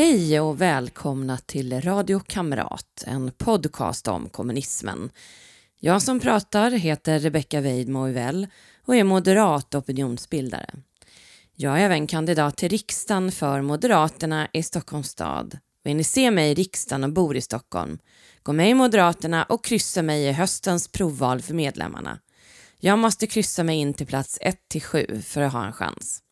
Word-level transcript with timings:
Hej 0.00 0.40
och 0.40 0.60
välkomna 0.60 1.38
till 1.38 1.80
Radio 1.80 2.20
Kamrat, 2.20 3.04
en 3.06 3.30
podcast 3.30 4.08
om 4.08 4.28
kommunismen. 4.28 5.10
Jag 5.80 6.02
som 6.02 6.20
pratar 6.20 6.70
heter 6.70 7.18
Rebecka 7.18 7.60
Weidmo 7.60 7.98
och 8.84 8.96
är 8.96 9.04
moderat 9.04 9.74
opinionsbildare. 9.74 10.74
Jag 11.54 11.80
är 11.80 11.84
även 11.84 12.06
kandidat 12.06 12.56
till 12.56 12.68
riksdagen 12.68 13.32
för 13.32 13.62
Moderaterna 13.62 14.48
i 14.52 14.62
Stockholms 14.62 15.08
stad. 15.08 15.58
Vill 15.84 15.96
ni 15.96 16.04
se 16.04 16.30
mig 16.30 16.50
i 16.50 16.54
riksdagen 16.54 17.04
och 17.04 17.12
bor 17.12 17.36
i 17.36 17.40
Stockholm? 17.40 17.98
Gå 18.42 18.52
med 18.52 18.70
i 18.70 18.74
Moderaterna 18.74 19.44
och 19.44 19.64
kryssa 19.64 20.02
mig 20.02 20.24
i 20.24 20.32
höstens 20.32 20.88
provval 20.88 21.42
för 21.42 21.54
medlemmarna. 21.54 22.18
Jag 22.78 22.98
måste 22.98 23.26
kryssa 23.26 23.64
mig 23.64 23.76
in 23.76 23.94
till 23.94 24.06
plats 24.06 24.38
1 24.40 24.58
7 24.82 25.22
för 25.22 25.40
att 25.40 25.52
ha 25.52 25.66
en 25.66 25.72
chans. 25.72 26.22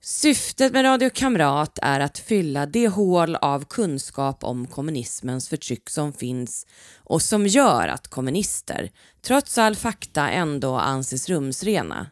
Syftet 0.00 0.72
med 0.72 0.84
Radio 0.84 1.10
Kamrat 1.10 1.78
är 1.82 2.00
att 2.00 2.18
fylla 2.18 2.66
det 2.66 2.88
hål 2.88 3.36
av 3.36 3.64
kunskap 3.64 4.44
om 4.44 4.66
kommunismens 4.66 5.48
förtryck 5.48 5.90
som 5.90 6.12
finns 6.12 6.66
och 6.96 7.22
som 7.22 7.46
gör 7.46 7.88
att 7.88 8.08
kommunister, 8.08 8.90
trots 9.22 9.58
all 9.58 9.76
fakta, 9.76 10.30
ändå 10.30 10.76
anses 10.76 11.28
rumsrena. 11.28 12.06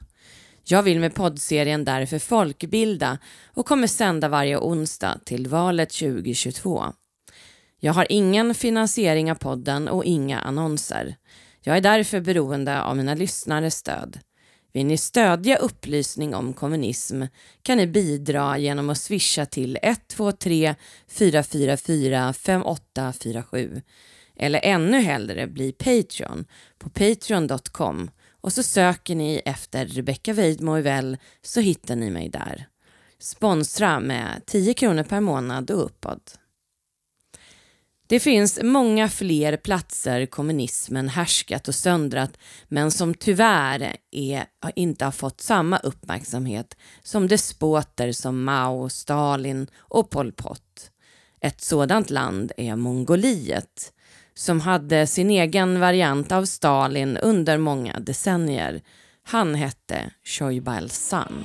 Jag 0.65 0.83
vill 0.83 1.01
med 1.01 1.15
poddserien 1.15 1.85
därför 1.85 2.19
folkbilda 2.19 3.19
och 3.55 3.67
kommer 3.67 3.87
sända 3.87 4.29
varje 4.29 4.59
onsdag 4.59 5.21
till 5.25 5.49
valet 5.49 5.91
2022. 5.91 6.85
Jag 7.81 7.93
har 7.93 8.07
ingen 8.11 8.55
finansiering 8.55 9.31
av 9.31 9.35
podden 9.35 9.89
och 9.89 10.05
inga 10.05 10.41
annonser. 10.41 11.17
Jag 11.61 11.77
är 11.77 11.81
därför 11.81 12.21
beroende 12.21 12.83
av 12.83 12.97
mina 12.97 13.15
lyssnares 13.15 13.75
stöd. 13.75 14.19
Vill 14.77 14.87
ni 14.87 14.97
stödja 14.97 15.57
upplysning 15.57 16.35
om 16.35 16.53
kommunism 16.53 17.23
kan 17.63 17.79
ni 17.79 17.87
bidra 17.87 18.59
genom 18.59 18.91
att 18.91 18.99
swisha 18.99 19.47
till 19.47 19.79
123 19.83 20.75
444 21.09 22.33
5847 22.33 23.83
eller 24.37 24.61
ännu 24.63 25.01
hellre 25.01 25.47
bli 25.47 25.73
Patreon 25.73 26.45
på 26.79 26.91
patreon.com 26.91 28.11
och 28.41 28.53
så 28.53 28.63
söker 28.63 29.15
ni 29.15 29.43
efter 29.45 29.87
Rebecca 29.87 30.33
Weidmo 30.33 30.77
så 31.43 31.61
hittar 31.61 31.97
ni 31.97 32.11
mig 32.11 32.29
där. 32.29 32.69
Sponsra 33.19 34.01
med 34.01 34.43
10 34.47 34.75
kronor 34.75 35.03
per 35.03 35.21
månad 35.21 35.71
och 35.71 35.85
uppåt. 35.85 36.39
Det 38.09 38.21
finns 38.21 38.59
många 38.63 39.09
fler 39.09 39.57
platser 39.57 40.27
kommunismen 40.27 41.09
härskat 41.09 41.69
och 41.69 41.75
söndrat 41.75 42.39
men 42.69 42.91
som 42.91 43.15
tyvärr 43.15 43.97
är, 44.11 44.47
inte 44.75 45.05
har 45.05 45.13
fått 45.13 45.41
samma 45.41 45.79
uppmärksamhet 45.79 46.77
som 47.03 47.29
despoter 47.29 48.13
som 48.13 48.45
Mao, 48.45 48.89
Stalin 48.89 49.67
och 49.77 50.11
Pol 50.11 50.33
Pot. 50.33 50.91
Ett 51.41 51.61
sådant 51.61 52.11
land 52.11 52.53
är 52.57 52.77
Mongoliet 52.77 53.93
som 54.35 54.61
hade 54.61 55.07
sin 55.07 55.31
egen 55.31 55.81
variant 55.81 56.33
av 56.33 56.45
Stalin 56.45 57.17
under 57.17 57.59
många 57.59 57.99
decennier. 57.99 58.83
Han 59.23 59.55
hette 59.55 60.11
Choibalsan. 60.25 61.45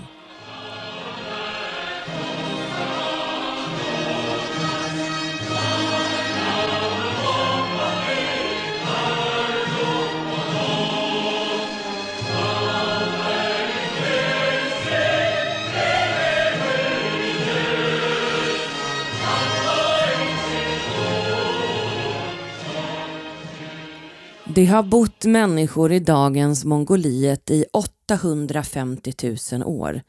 Det 24.56 24.66
har 24.66 24.84
bott 24.84 25.26
människor 25.26 25.92
i 25.92 26.00
dagens 26.00 26.66
Mongoliet 26.66 27.52
i 27.52 27.66
850 27.74 29.14
000 29.52 29.64
år. 29.64 30.02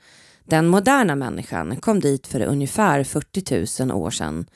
Den 0.44 0.66
moderna 0.66 1.14
människan 1.14 1.76
kom 1.76 2.00
dit 2.00 2.26
för 2.26 2.40
ungefär 2.40 3.04
40 3.04 3.84
000 3.84 3.96
år 4.02 4.10
sedan. 4.10 4.46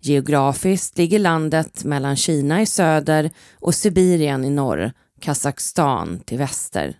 Geografiskt 0.00 0.98
ligger 0.98 1.18
landet 1.18 1.84
mellan 1.84 2.16
Kina 2.16 2.62
i 2.62 2.66
söder 2.66 3.30
och 3.60 3.74
Sibirien 3.74 4.44
i 4.44 4.50
norr, 4.50 4.92
Kazakstan 5.20 6.18
till 6.18 6.38
väster. 6.38 6.96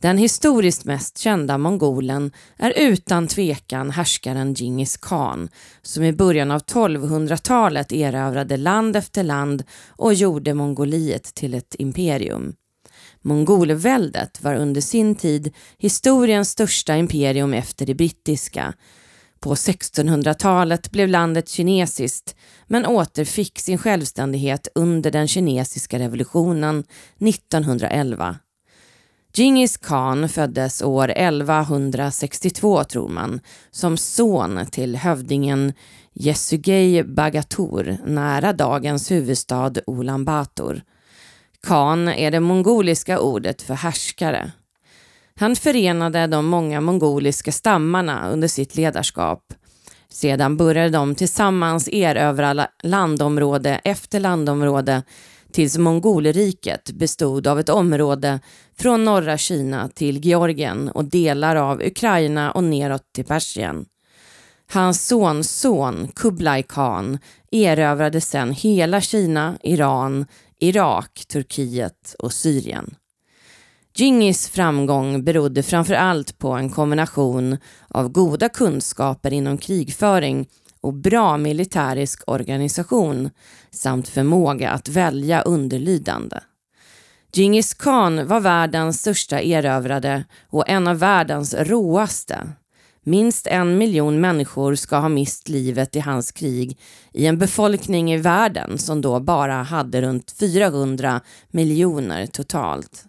Den 0.00 0.18
historiskt 0.18 0.84
mest 0.84 1.18
kända 1.18 1.58
mongolen 1.58 2.32
är 2.56 2.72
utan 2.76 3.26
tvekan 3.26 3.90
härskaren 3.90 4.54
Djingis 4.54 4.96
khan 4.96 5.48
som 5.82 6.04
i 6.04 6.12
början 6.12 6.50
av 6.50 6.60
1200-talet 6.62 7.92
erövrade 7.92 8.56
land 8.56 8.96
efter 8.96 9.22
land 9.22 9.64
och 9.88 10.14
gjorde 10.14 10.54
Mongoliet 10.54 11.34
till 11.34 11.54
ett 11.54 11.74
imperium. 11.78 12.54
Mongolväldet 13.22 14.42
var 14.42 14.54
under 14.54 14.80
sin 14.80 15.14
tid 15.14 15.54
historiens 15.78 16.50
största 16.50 16.96
imperium 16.96 17.54
efter 17.54 17.86
det 17.86 17.94
brittiska. 17.94 18.74
På 19.40 19.54
1600-talet 19.54 20.90
blev 20.90 21.08
landet 21.08 21.48
kinesiskt 21.48 22.36
men 22.66 22.86
återfick 22.86 23.58
sin 23.58 23.78
självständighet 23.78 24.68
under 24.74 25.10
den 25.10 25.28
kinesiska 25.28 25.98
revolutionen 25.98 26.84
1911. 27.20 28.36
Djingis 29.38 29.76
khan 29.76 30.28
föddes 30.28 30.82
år 30.82 31.12
1162 31.16 32.84
tror 32.84 33.08
man, 33.08 33.40
som 33.70 33.96
son 33.96 34.66
till 34.66 34.96
hövdingen 34.96 35.72
Yesugei 36.14 37.02
Bagatur 37.02 37.98
nära 38.04 38.52
dagens 38.52 39.10
huvudstad 39.10 39.72
Ulan 39.86 40.24
Bator. 40.24 40.82
Khan 41.62 42.08
är 42.08 42.30
det 42.30 42.40
mongoliska 42.40 43.20
ordet 43.20 43.62
för 43.62 43.74
härskare. 43.74 44.50
Han 45.34 45.56
förenade 45.56 46.26
de 46.26 46.46
många 46.46 46.80
mongoliska 46.80 47.52
stammarna 47.52 48.30
under 48.30 48.48
sitt 48.48 48.76
ledarskap. 48.76 49.52
Sedan 50.08 50.56
började 50.56 50.88
de 50.88 51.14
tillsammans 51.14 51.88
erövra 51.88 52.68
landområde 52.82 53.80
efter 53.84 54.20
landområde 54.20 55.02
tills 55.56 55.78
Mongolriket 55.78 56.90
bestod 56.92 57.46
av 57.46 57.60
ett 57.60 57.68
område 57.68 58.40
från 58.78 59.04
norra 59.04 59.38
Kina 59.38 59.88
till 59.88 60.24
Georgien 60.24 60.88
och 60.88 61.04
delar 61.04 61.56
av 61.56 61.82
Ukraina 61.82 62.50
och 62.50 62.64
neråt 62.64 63.12
till 63.14 63.24
Persien. 63.24 63.86
Hans 64.72 65.06
sonson 65.06 66.08
Kublai 66.14 66.62
Khan 66.62 67.18
erövrade 67.50 68.20
sedan 68.20 68.52
hela 68.52 69.00
Kina, 69.00 69.58
Iran, 69.62 70.26
Irak, 70.60 71.24
Turkiet 71.28 72.16
och 72.18 72.32
Syrien. 72.32 72.94
Djingis 73.94 74.48
framgång 74.48 75.24
berodde 75.24 75.62
framför 75.62 75.94
allt 75.94 76.38
på 76.38 76.52
en 76.52 76.70
kombination 76.70 77.56
av 77.88 78.08
goda 78.08 78.48
kunskaper 78.48 79.32
inom 79.32 79.58
krigföring 79.58 80.48
och 80.80 80.94
bra 80.94 81.36
militärisk 81.36 82.22
organisation 82.26 83.30
samt 83.70 84.08
förmåga 84.08 84.70
att 84.70 84.88
välja 84.88 85.42
underlydande. 85.42 86.36
Djingis 87.32 87.74
khan 87.74 88.26
var 88.26 88.40
världens 88.40 89.00
största 89.00 89.40
erövrade 89.40 90.24
och 90.50 90.68
en 90.68 90.88
av 90.88 90.98
världens 90.98 91.54
råaste. 91.54 92.48
Minst 93.02 93.46
en 93.46 93.78
miljon 93.78 94.20
människor 94.20 94.74
ska 94.74 94.96
ha 94.96 95.08
mist 95.08 95.48
livet 95.48 95.96
i 95.96 96.00
hans 96.00 96.32
krig 96.32 96.78
i 97.12 97.26
en 97.26 97.38
befolkning 97.38 98.12
i 98.12 98.16
världen 98.16 98.78
som 98.78 99.00
då 99.00 99.20
bara 99.20 99.62
hade 99.62 100.02
runt 100.02 100.30
400 100.30 101.20
miljoner 101.50 102.26
totalt. 102.26 103.04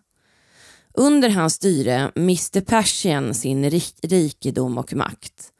Under 0.94 1.30
hans 1.30 1.54
styre 1.54 2.12
miste 2.16 2.62
Persien 2.62 3.34
sin 3.34 3.70
rikedom 4.02 4.78
och 4.78 4.94
makt. 4.94 5.52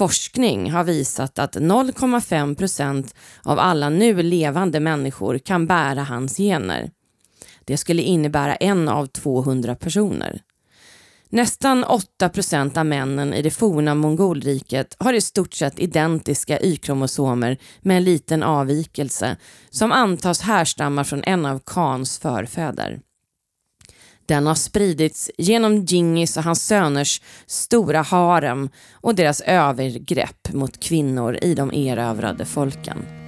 Forskning 0.00 0.70
har 0.70 0.84
visat 0.84 1.38
att 1.38 1.56
0,5 1.56 2.54
procent 2.54 3.14
av 3.42 3.58
alla 3.58 3.88
nu 3.88 4.22
levande 4.22 4.80
människor 4.80 5.38
kan 5.38 5.66
bära 5.66 6.02
hans 6.02 6.36
gener. 6.36 6.90
Det 7.64 7.76
skulle 7.76 8.02
innebära 8.02 8.54
en 8.54 8.88
av 8.88 9.06
200 9.06 9.74
personer. 9.74 10.42
Nästan 11.28 11.84
8 11.84 12.28
procent 12.28 12.76
av 12.76 12.86
männen 12.86 13.34
i 13.34 13.42
det 13.42 13.50
forna 13.50 13.94
Mongolriket 13.94 14.96
har 14.98 15.12
i 15.12 15.20
stort 15.20 15.54
sett 15.54 15.78
identiska 15.78 16.60
Y-kromosomer 16.60 17.58
med 17.80 17.96
en 17.96 18.04
liten 18.04 18.42
avvikelse 18.42 19.36
som 19.70 19.92
antas 19.92 20.40
härstammar 20.40 21.04
från 21.04 21.24
en 21.24 21.46
av 21.46 21.58
Khans 21.66 22.18
förfäder. 22.18 23.00
Den 24.30 24.46
har 24.46 24.54
spridits 24.54 25.30
genom 25.38 25.84
Djingis 25.84 26.36
och 26.36 26.42
hans 26.42 26.66
söners 26.66 27.22
stora 27.46 28.02
harem 28.02 28.68
och 28.92 29.14
deras 29.14 29.40
övergrepp 29.40 30.52
mot 30.52 30.80
kvinnor 30.80 31.38
i 31.42 31.54
de 31.54 31.74
erövrade 31.74 32.44
folken. 32.44 33.19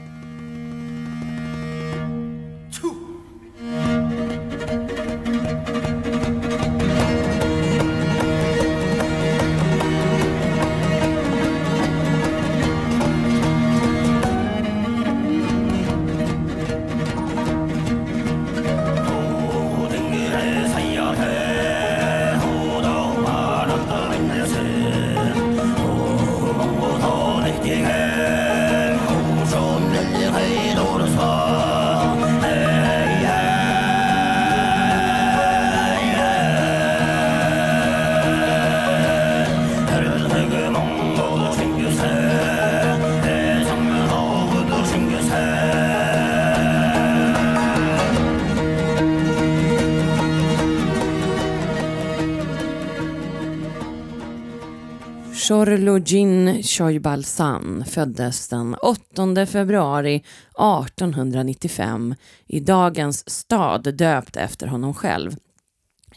Chorlojin 55.53 56.63
Choibalsan 56.63 57.85
föddes 57.85 58.49
den 58.49 58.75
8 58.75 59.47
februari 59.47 60.17
1895 60.17 62.15
i 62.47 62.61
dagens 62.61 63.31
stad 63.31 63.95
döpt 63.95 64.37
efter 64.37 64.67
honom 64.67 64.95
själv, 64.95 65.37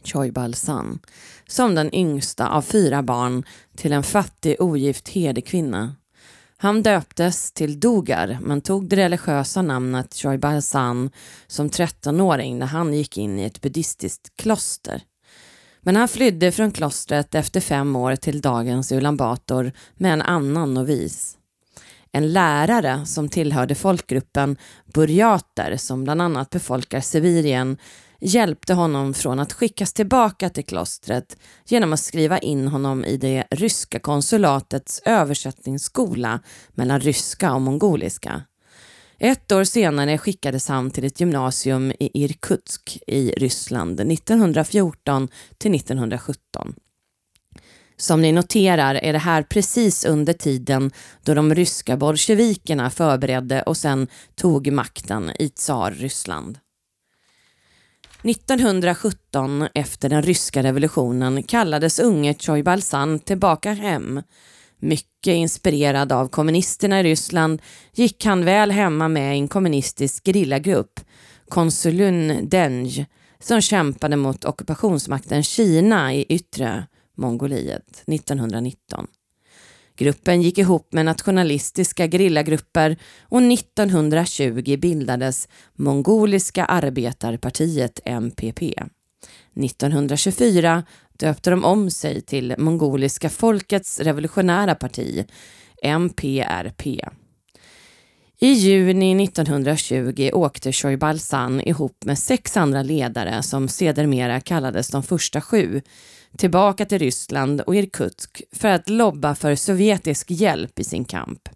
Choibalsan, 0.04 1.00
som 1.48 1.76
den 1.76 1.96
yngsta 1.96 2.50
av 2.50 2.62
fyra 2.62 3.04
barn 3.04 3.44
till 3.78 3.94
en 3.94 4.04
fattig 4.04 4.56
ogift 4.62 5.10
herdekvinna. 5.10 5.96
Han 6.58 6.84
döptes 6.84 7.52
till 7.52 7.80
Dogar 7.80 8.38
men 8.42 8.62
tog 8.62 8.90
det 8.90 8.96
religiösa 8.96 9.62
namnet 9.62 10.14
Choibalsan 10.14 11.10
som 11.48 11.70
13-åring 11.70 12.60
när 12.60 12.68
han 12.68 12.94
gick 12.94 13.18
in 13.18 13.40
i 13.40 13.44
ett 13.44 13.62
buddhistiskt 13.62 14.36
kloster. 14.36 15.02
Men 15.86 15.96
han 15.96 16.08
flydde 16.08 16.52
från 16.52 16.72
klostret 16.72 17.36
efter 17.36 17.62
fem 17.62 17.96
år 17.96 18.16
till 18.16 18.42
dagens 18.42 18.92
Ulan 18.92 19.18
Bator 19.18 19.72
med 19.96 20.14
en 20.14 20.22
annan 20.22 20.74
novis. 20.74 21.38
En 22.12 22.34
lärare 22.34 23.06
som 23.06 23.30
tillhörde 23.30 23.76
folkgruppen 23.76 24.58
burjater 24.94 25.78
som 25.78 26.04
bland 26.04 26.22
annat 26.22 26.50
befolkar 26.50 27.00
Sibirien 27.00 27.78
hjälpte 28.20 28.74
honom 28.74 29.14
från 29.14 29.40
att 29.40 29.54
skickas 29.54 29.94
tillbaka 29.94 30.50
till 30.50 30.66
klostret 30.66 31.38
genom 31.66 31.94
att 31.94 32.00
skriva 32.00 32.38
in 32.38 32.68
honom 32.68 33.06
i 33.06 33.18
det 33.18 33.48
ryska 33.52 34.00
konsulatets 34.00 35.02
översättningsskola 35.06 36.40
mellan 36.74 37.00
ryska 37.00 37.54
och 37.54 37.62
mongoliska. 37.62 38.42
Ett 39.20 39.52
år 39.52 39.64
senare 39.64 40.18
skickades 40.18 40.68
han 40.68 40.92
till 40.92 41.06
ett 41.06 41.20
gymnasium 41.20 41.92
i 41.92 42.24
Irkutsk 42.24 43.00
i 43.08 43.32
Ryssland 43.32 44.00
1914 44.00 45.28
till 45.58 45.76
1917. 45.76 46.76
Som 47.98 48.22
ni 48.22 48.32
noterar 48.32 48.96
är 48.96 49.14
det 49.14 49.20
här 49.20 49.44
precis 49.44 50.06
under 50.06 50.34
tiden 50.34 50.92
då 51.24 51.34
de 51.34 51.56
ryska 51.56 51.98
bolsjevikerna 51.98 52.90
förberedde 52.90 53.62
och 53.62 53.78
sen 53.78 54.08
tog 54.36 54.72
makten 54.72 55.32
i 55.40 55.50
Tsar-Ryssland. 55.50 56.60
1917, 58.24 59.68
efter 59.74 60.10
den 60.10 60.24
ryska 60.24 60.64
revolutionen, 60.64 61.44
kallades 61.44 62.00
unge 62.00 62.34
Choibalsan 62.40 63.20
tillbaka 63.20 63.74
hem 63.74 64.22
mycket 64.80 65.34
inspirerad 65.34 66.12
av 66.12 66.28
kommunisterna 66.28 67.00
i 67.00 67.04
Ryssland 67.04 67.62
gick 67.94 68.26
han 68.26 68.46
väl 68.46 68.72
hemma 68.72 69.08
med 69.08 69.32
en 69.32 69.48
kommunistisk 69.48 70.26
gerillagrupp, 70.26 71.00
Konsulun 71.50 72.50
Denj, 72.50 73.06
som 73.40 73.62
kämpade 73.62 74.16
mot 74.16 74.46
ockupationsmakten 74.46 75.44
Kina 75.44 76.14
i 76.14 76.26
yttre 76.30 76.88
Mongoliet 77.18 78.04
1919. 78.08 79.08
Gruppen 79.98 80.42
gick 80.42 80.58
ihop 80.58 80.94
med 80.94 81.06
nationalistiska 81.06 82.08
gerillagrupper 82.08 82.98
och 83.22 83.42
1920 83.42 84.78
bildades 84.78 85.48
Mongoliska 85.76 86.66
arbetarpartiet 86.66 88.00
MPP. 88.06 88.62
1924 89.56 90.84
döpte 91.20 91.50
de 91.50 91.66
om 91.66 91.90
sig 91.90 92.22
till 92.22 92.56
Mongoliska 92.58 93.30
folkets 93.30 94.00
revolutionära 94.00 94.76
parti, 94.76 95.26
MPRP. 95.84 97.00
I 98.40 98.52
juni 98.54 99.24
1920 99.24 100.30
åkte 100.34 100.72
Shoibalsan 100.72 101.62
ihop 101.62 102.04
med 102.06 102.20
sex 102.20 102.58
andra 102.58 102.84
ledare 102.84 103.44
som 103.44 103.68
sedermera 103.68 104.42
kallades 104.42 104.88
de 104.88 105.04
första 105.04 105.42
sju 105.42 105.82
tillbaka 106.38 106.86
till 106.86 107.00
Ryssland 107.00 107.62
och 107.62 107.76
Irkutsk 107.76 108.42
för 108.52 108.68
att 108.68 108.90
lobba 108.90 109.36
för 109.36 109.56
sovjetisk 109.56 110.32
hjälp 110.32 110.80
i 110.80 110.84
sin 110.84 111.06
kamp. 111.06 111.50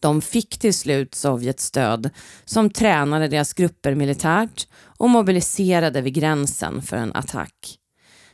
De 0.00 0.22
fick 0.22 0.58
till 0.58 0.74
slut 0.74 1.14
Sovjets 1.14 1.64
stöd 1.64 2.10
som 2.44 2.70
tränade 2.70 3.28
deras 3.28 3.52
grupper 3.52 3.94
militärt 3.94 4.68
och 4.98 5.10
mobiliserade 5.10 6.00
vid 6.00 6.14
gränsen 6.14 6.82
för 6.82 6.96
en 6.96 7.12
attack. 7.12 7.76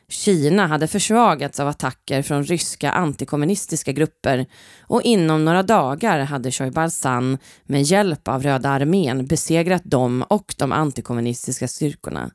Kina 0.09 0.67
hade 0.67 0.89
försvagats 0.89 1.61
av 1.61 1.69
attacker 1.69 2.23
från 2.23 2.45
ryska 2.45 2.91
antikommunistiska 2.91 3.93
grupper 3.93 4.47
och 4.81 5.03
inom 5.03 5.45
några 5.45 5.63
dagar 5.63 6.21
hade 6.21 6.51
Choibalsan 6.51 7.39
med 7.65 7.83
hjälp 7.83 8.29
av 8.29 8.43
Röda 8.43 8.69
armén 8.69 9.27
besegrat 9.27 9.85
dem 9.85 10.25
och 10.29 10.55
de 10.59 10.73
antikommunistiska 10.73 11.69
styrkorna. 11.69 12.31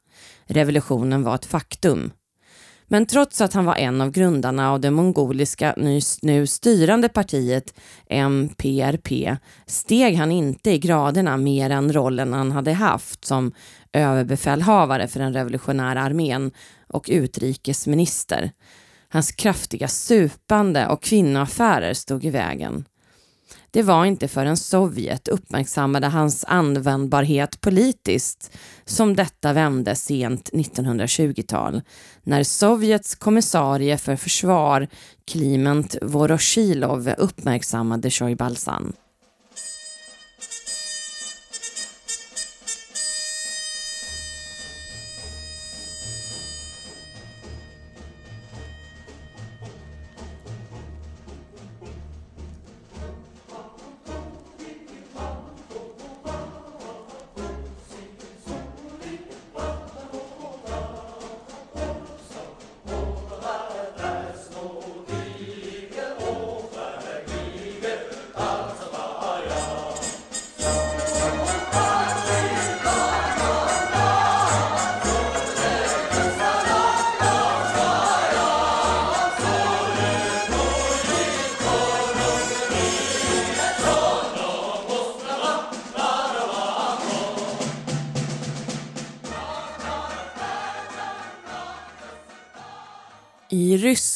Revolutionen 0.45 1.23
var 1.23 1.35
ett 1.35 1.45
faktum. 1.45 2.11
Men 2.91 3.05
trots 3.05 3.41
att 3.41 3.53
han 3.53 3.65
var 3.65 3.75
en 3.75 4.01
av 4.01 4.11
grundarna 4.11 4.71
av 4.71 4.79
det 4.79 4.91
mongoliska 4.91 5.75
nu 6.21 6.47
styrande 6.47 7.09
partiet 7.09 7.73
MPRP 8.09 9.37
steg 9.65 10.15
han 10.15 10.31
inte 10.31 10.71
i 10.71 10.77
graderna 10.77 11.37
mer 11.37 11.69
än 11.69 11.93
rollen 11.93 12.33
han 12.33 12.51
hade 12.51 12.73
haft 12.73 13.25
som 13.25 13.51
överbefälhavare 13.93 15.07
för 15.07 15.19
den 15.19 15.33
revolutionära 15.33 16.01
armén 16.01 16.51
och 16.87 17.09
utrikesminister. 17.11 18.51
Hans 19.09 19.31
kraftiga 19.31 19.87
supande 19.87 20.87
och 20.87 21.03
kvinnoaffärer 21.03 21.93
stod 21.93 22.25
i 22.25 22.29
vägen. 22.29 22.85
Det 23.73 23.83
var 23.83 24.05
inte 24.05 24.27
förrän 24.27 24.57
Sovjet 24.57 25.27
uppmärksammade 25.27 26.07
hans 26.07 26.45
användbarhet 26.47 27.61
politiskt 27.61 28.51
som 28.85 29.15
detta 29.15 29.53
vände 29.53 29.95
sent 29.95 30.49
1920-tal, 30.53 31.81
när 32.23 32.43
Sovjets 32.43 33.15
kommissarie 33.15 33.97
för 33.97 34.15
försvar 34.15 34.87
Kliment 35.31 35.95
Voroshilov 36.01 37.13
uppmärksammade 37.17 38.09
Sjojbalsan. 38.09 38.83
Balsan. 38.83 39.10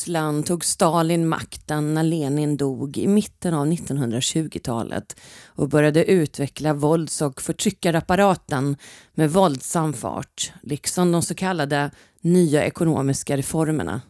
Ryssland 0.05 0.45
tog 0.45 0.65
Stalin 0.65 1.27
makten 1.27 1.93
när 1.93 2.03
Lenin 2.03 2.57
dog 2.57 2.97
i 2.97 3.07
mitten 3.07 3.53
av 3.53 3.67
1920-talet 3.67 5.15
och 5.45 5.69
började 5.69 6.05
utveckla 6.05 6.73
vålds 6.73 7.21
och 7.21 7.41
förtryckarapparaten 7.41 8.77
med 9.13 9.31
våldsam 9.31 9.93
fart, 9.93 10.53
liksom 10.61 11.11
de 11.11 11.21
så 11.21 11.35
kallade 11.35 11.91
nya 12.21 12.65
ekonomiska 12.65 13.37
reformerna. 13.37 14.01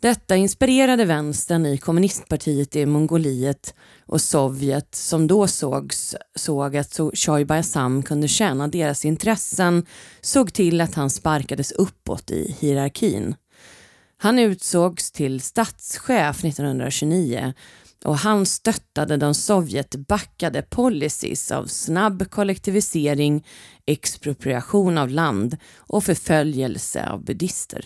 Detta 0.00 0.36
inspirerade 0.36 1.04
vänstern 1.04 1.66
i 1.66 1.78
kommunistpartiet 1.78 2.76
i 2.76 2.86
Mongoliet 2.86 3.74
och 4.06 4.20
Sovjet 4.20 4.94
som 4.94 5.26
då 5.26 5.46
sågs, 5.46 6.16
såg 6.34 6.76
att 6.76 7.00
Choi 7.14 7.44
Bayazam 7.44 8.02
kunde 8.02 8.28
tjäna 8.28 8.68
deras 8.68 9.04
intressen 9.04 9.86
såg 10.20 10.52
till 10.52 10.80
att 10.80 10.94
han 10.94 11.10
sparkades 11.10 11.72
uppåt 11.72 12.30
i 12.30 12.56
hierarkin. 12.58 13.34
Han 14.20 14.38
utsågs 14.38 15.12
till 15.12 15.40
statschef 15.40 16.44
1929 16.44 17.54
och 18.04 18.18
han 18.18 18.46
stöttade 18.46 19.16
de 19.16 19.34
Sovjetbackade 19.34 20.62
policies 20.62 21.50
av 21.50 21.66
snabb 21.66 22.30
kollektivisering, 22.30 23.46
expropriation 23.86 24.98
av 24.98 25.08
land 25.08 25.56
och 25.76 26.04
förföljelse 26.04 27.08
av 27.08 27.24
buddister. 27.24 27.84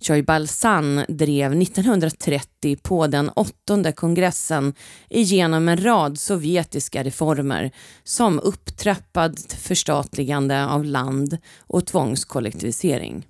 Choi 0.00 0.22
Balsan 0.22 1.04
drev 1.08 1.62
1930 1.62 2.76
på 2.82 3.06
den 3.06 3.28
åttonde 3.28 3.92
kongressen 3.92 4.74
igenom 5.08 5.68
en 5.68 5.84
rad 5.84 6.18
sovjetiska 6.18 7.04
reformer 7.04 7.70
som 8.04 8.40
upptrappad 8.40 9.38
förstatligande 9.58 10.66
av 10.66 10.84
land 10.84 11.38
och 11.58 11.86
tvångskollektivisering. 11.86 13.26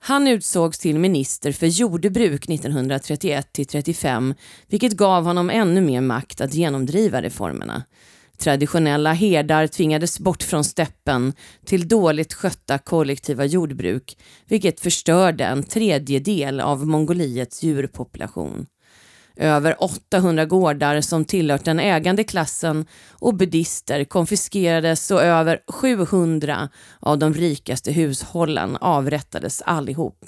Han 0.00 0.26
utsågs 0.26 0.78
till 0.78 0.98
minister 0.98 1.52
för 1.52 1.66
jordbruk 1.66 2.50
1931 2.50 3.52
till 3.52 3.66
35 3.66 4.34
vilket 4.68 4.92
gav 4.92 5.24
honom 5.24 5.50
ännu 5.50 5.80
mer 5.80 6.00
makt 6.00 6.40
att 6.40 6.54
genomdriva 6.54 7.22
reformerna. 7.22 7.82
Traditionella 8.38 9.12
herdar 9.12 9.66
tvingades 9.66 10.20
bort 10.20 10.42
från 10.42 10.64
steppen 10.64 11.32
till 11.64 11.88
dåligt 11.88 12.34
skötta 12.34 12.78
kollektiva 12.78 13.44
jordbruk 13.44 14.18
vilket 14.46 14.80
förstörde 14.80 15.44
en 15.44 15.62
tredjedel 15.62 16.60
av 16.60 16.86
Mongoliets 16.86 17.62
djurpopulation. 17.62 18.66
Över 19.40 19.82
800 19.82 20.44
gårdar 20.44 21.00
som 21.00 21.24
tillhört 21.24 21.64
den 21.64 21.80
ägande 21.80 22.24
klassen 22.24 22.86
och 23.10 23.34
buddhister 23.34 24.04
konfiskerades 24.04 25.10
och 25.10 25.22
över 25.22 25.60
700 25.68 26.68
av 27.00 27.18
de 27.18 27.34
rikaste 27.34 27.92
hushållen 27.92 28.76
avrättades 28.76 29.62
allihop. 29.62 30.24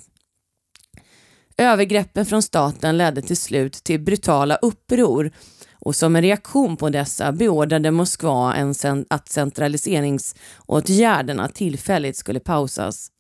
Övergreppen 1.57 2.27
från 2.27 2.43
staten 2.43 2.99
ledde 2.99 3.23
till 3.23 3.37
slut 3.37 3.73
till 3.73 4.01
brutala 4.01 4.57
uppror 4.57 5.31
och 5.75 5.97
som 5.97 6.17
en 6.17 6.23
reaktion 6.23 6.77
på 6.77 6.89
dessa 6.89 7.33
beordrade 7.33 7.91
Moskva 7.91 8.55
en 8.55 8.75
att 9.11 9.29
centraliseringsåtgärderna 9.29 11.49
tillfälligt 11.49 12.17
skulle 12.17 12.41
pausas. 12.41 13.11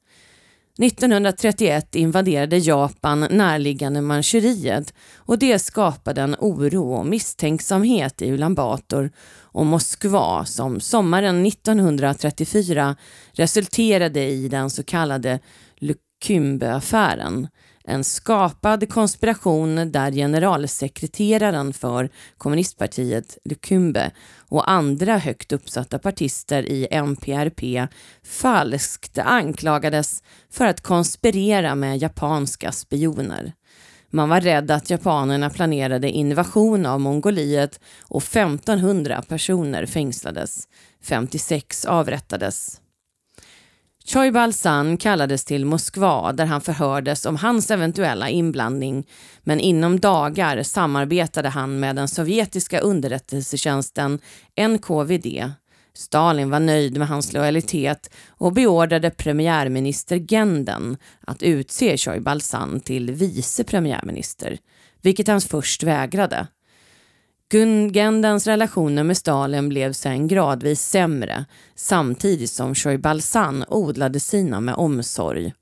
1931 0.78 1.96
invaderade 1.96 2.58
Japan 2.58 3.20
närliggande 3.20 4.00
Manchuriet 4.00 4.94
och 5.16 5.38
det 5.38 5.58
skapade 5.58 6.22
en 6.22 6.36
oro 6.38 6.92
och 6.92 7.06
misstänksamhet 7.06 8.22
i 8.22 8.32
Ulan 8.32 8.54
Bator 8.54 9.10
och 9.52 9.66
Moskva 9.66 10.44
som 10.44 10.80
sommaren 10.80 11.46
1934 11.46 12.96
resulterade 13.32 14.24
i 14.24 14.48
den 14.48 14.70
så 14.70 14.82
kallade 14.82 15.38
Lukumbe-affären 15.78 17.48
en 17.90 18.04
skapad 18.04 18.88
konspiration 18.88 19.92
där 19.92 20.12
generalsekreteraren 20.12 21.72
för 21.72 22.10
kommunistpartiet 22.38 23.38
Lukumbe 23.44 24.10
och 24.48 24.70
andra 24.70 25.18
högt 25.18 25.52
uppsatta 25.52 25.98
partister 25.98 26.62
i 26.62 26.88
MPRP 26.90 27.88
falskt 28.24 29.18
anklagades 29.18 30.22
för 30.50 30.66
att 30.66 30.80
konspirera 30.80 31.74
med 31.74 31.98
japanska 31.98 32.72
spioner. 32.72 33.52
Man 34.10 34.28
var 34.28 34.40
rädd 34.40 34.70
att 34.70 34.90
japanerna 34.90 35.50
planerade 35.50 36.10
invasion 36.10 36.86
av 36.86 37.00
Mongoliet 37.00 37.80
och 38.02 38.22
1500 38.22 39.22
personer 39.28 39.86
fängslades. 39.86 40.68
56 41.02 41.84
avrättades. 41.84 42.79
Choi 44.04 44.30
Balsan 44.30 44.96
kallades 44.96 45.44
till 45.44 45.64
Moskva 45.64 46.32
där 46.32 46.46
han 46.46 46.60
förhördes 46.60 47.26
om 47.26 47.36
hans 47.36 47.70
eventuella 47.70 48.28
inblandning 48.28 49.06
men 49.42 49.60
inom 49.60 50.00
dagar 50.00 50.62
samarbetade 50.62 51.48
han 51.48 51.80
med 51.80 51.96
den 51.96 52.08
sovjetiska 52.08 52.80
underrättelsetjänsten 52.80 54.18
NKVD. 54.68 55.52
Stalin 55.94 56.50
var 56.50 56.60
nöjd 56.60 56.98
med 56.98 57.08
hans 57.08 57.32
lojalitet 57.32 58.10
och 58.28 58.52
beordrade 58.52 59.10
premiärminister 59.10 60.16
Genden 60.16 60.96
att 61.20 61.42
utse 61.42 61.96
Choi 61.96 62.20
Balsan 62.20 62.80
till 62.80 63.10
vice 63.10 63.64
premiärminister, 63.64 64.58
vilket 65.02 65.28
han 65.28 65.40
först 65.40 65.82
vägrade. 65.82 66.46
Gendens 67.52 68.46
relationer 68.46 69.02
med 69.02 69.16
Stalin 69.16 69.68
blev 69.68 69.92
sen 69.92 70.28
gradvis 70.28 70.80
sämre 70.80 71.44
samtidigt 71.74 72.50
som 72.50 72.74
Choi-Balsan 72.74 73.64
odlade 73.68 74.20
sina 74.20 74.60
med 74.60 74.74
omsorg. 74.74 75.52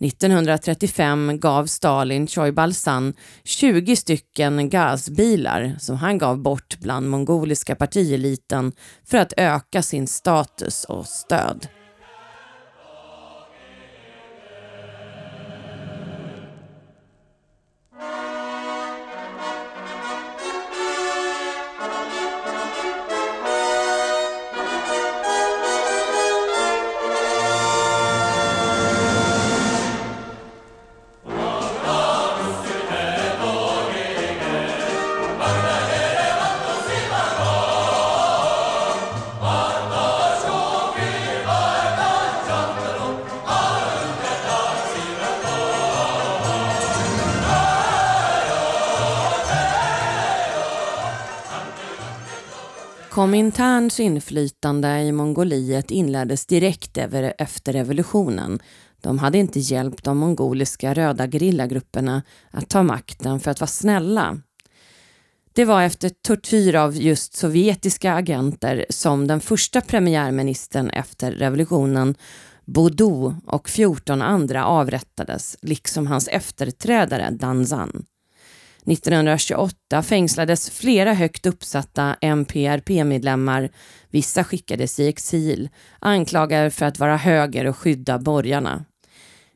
1935 0.00 1.38
gav 1.40 1.66
Stalin 1.66 2.26
Choi-Balsan 2.26 3.14
20 3.44 3.96
stycken 3.96 4.68
gasbilar 4.68 5.76
som 5.78 5.96
han 5.96 6.18
gav 6.18 6.38
bort 6.38 6.78
bland 6.80 7.10
mongoliska 7.10 7.74
partieliten 7.74 8.72
för 9.04 9.18
att 9.18 9.32
öka 9.36 9.82
sin 9.82 10.06
status 10.06 10.84
och 10.84 11.06
stöd. 11.06 11.68
Kominterns 53.40 54.00
inflytande 54.00 55.00
i 55.00 55.12
Mongoliet 55.12 55.90
inleddes 55.90 56.46
direkt 56.46 56.98
efter 57.38 57.72
revolutionen. 57.72 58.58
De 59.00 59.18
hade 59.18 59.38
inte 59.38 59.60
hjälpt 59.60 60.04
de 60.04 60.18
mongoliska 60.18 60.94
röda 60.94 61.26
gerillagrupperna 61.26 62.22
att 62.50 62.68
ta 62.68 62.82
makten 62.82 63.40
för 63.40 63.50
att 63.50 63.60
vara 63.60 63.68
snälla. 63.68 64.38
Det 65.52 65.64
var 65.64 65.82
efter 65.82 66.08
tortyr 66.08 66.74
av 66.74 66.96
just 66.96 67.36
sovjetiska 67.36 68.14
agenter 68.14 68.86
som 68.90 69.26
den 69.26 69.40
första 69.40 69.80
premiärministern 69.80 70.90
efter 70.90 71.32
revolutionen, 71.32 72.14
Bodo 72.64 73.34
och 73.46 73.68
14 73.68 74.22
andra 74.22 74.64
avrättades, 74.64 75.56
liksom 75.62 76.06
hans 76.06 76.28
efterträdare 76.28 77.30
Danzan. 77.30 78.04
1928 78.86 80.02
fängslades 80.02 80.70
flera 80.70 81.12
högt 81.12 81.46
uppsatta 81.46 82.16
MPRP-medlemmar. 82.20 83.70
Vissa 84.10 84.44
skickades 84.44 85.00
i 85.00 85.08
exil, 85.08 85.68
anklagade 85.98 86.70
för 86.70 86.86
att 86.86 86.98
vara 86.98 87.16
höger 87.16 87.66
och 87.66 87.76
skydda 87.76 88.18
borgarna. 88.18 88.84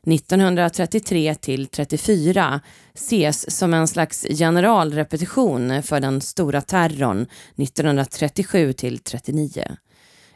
1933 0.07 1.35
till 1.35 1.67
34 1.67 2.61
ses 2.93 3.57
som 3.57 3.73
en 3.73 3.87
slags 3.87 4.25
generalrepetition 4.29 5.83
för 5.83 5.99
den 5.99 6.21
stora 6.21 6.61
terrorn 6.61 7.27
1937 7.57 8.73
till 8.73 8.99
39. 8.99 9.77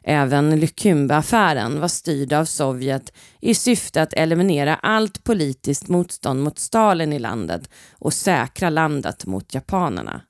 Även 0.04 0.60
Lykymbe-affären 0.60 1.80
var 1.80 1.88
styrd 1.88 2.34
av 2.34 2.46
Sovjet 2.46 3.14
i 3.42 3.54
syfte 3.54 4.02
att 4.02 4.14
eliminera 4.14 4.76
allt 4.76 5.24
politiskt 5.24 5.88
motstånd 5.88 6.44
mot 6.44 6.60
Stalin 6.60 7.14
i 7.14 7.20
landet 7.20 7.70
och 7.92 8.14
säkra 8.14 8.70
landet 8.70 9.26
mot 9.26 9.54
japanerna. 9.54 10.22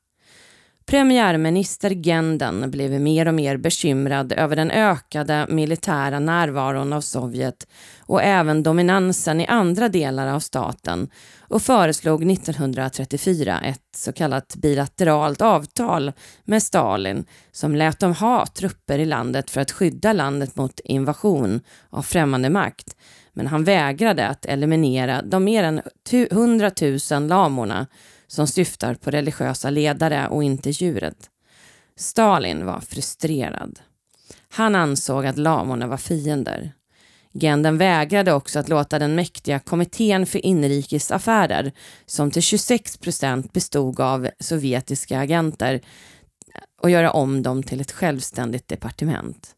Premiärminister 0.90 1.90
Genden 1.90 2.72
blev 2.72 3.02
mer 3.02 3.28
och 3.28 3.34
mer 3.34 3.58
bekymrad 3.58 4.32
över 4.32 4.56
den 4.56 4.72
ökade 4.72 5.46
militära 5.50 6.20
närvaron 6.20 6.94
av 6.94 7.02
Sovjet 7.02 7.68
och 8.00 8.24
även 8.24 8.64
dominansen 8.64 9.42
i 9.42 9.48
andra 9.48 9.90
delar 9.90 10.28
av 10.28 10.40
staten 10.40 11.10
och 11.40 11.62
föreslog 11.62 12.32
1934 12.32 13.62
ett 13.62 13.96
så 13.96 14.14
kallat 14.14 14.56
bilateralt 14.56 15.42
avtal 15.42 16.12
med 16.46 16.64
Stalin 16.64 17.26
som 17.52 17.76
lät 17.76 18.00
dem 18.00 18.14
ha 18.14 18.46
trupper 18.46 19.00
i 19.00 19.06
landet 19.06 19.50
för 19.50 19.62
att 19.62 19.72
skydda 19.72 20.14
landet 20.14 20.56
mot 20.56 20.80
invasion 20.80 21.62
av 21.90 22.02
främmande 22.02 22.50
makt. 22.50 22.96
Men 23.34 23.48
han 23.48 23.64
vägrade 23.64 24.28
att 24.28 24.46
eliminera 24.46 25.22
de 25.22 25.44
mer 25.44 25.64
än 25.64 25.82
100 26.12 26.72
000 27.12 27.28
lamorna 27.28 27.88
som 28.30 28.48
syftar 28.48 28.94
på 28.94 29.12
religiösa 29.12 29.70
ledare 29.70 30.28
och 30.28 30.44
inte 30.44 30.70
djuret. 30.70 31.30
Stalin 31.96 32.66
var 32.66 32.80
frustrerad. 32.80 33.80
Han 34.50 34.76
ansåg 34.76 35.26
att 35.26 35.38
lamorna 35.38 35.88
var 35.88 35.98
fiender. 35.98 36.72
Genden 37.34 37.78
vägrade 37.78 38.34
också 38.34 38.60
att 38.60 38.70
låta 38.70 39.00
den 39.00 39.16
mäktiga 39.16 39.60
kommittén 39.60 40.26
för 40.26 40.46
inrikes 40.46 41.12
affärer, 41.12 41.72
som 42.06 42.32
till 42.32 42.42
26 42.42 42.98
procent 42.98 43.54
bestod 43.54 44.00
av 44.00 44.30
sovjetiska 44.40 45.20
agenter, 45.20 45.82
och 46.82 46.90
göra 46.90 47.12
om 47.12 47.44
dem 47.44 47.64
till 47.64 47.82
ett 47.82 47.92
självständigt 47.92 48.68
departement. 48.68 49.56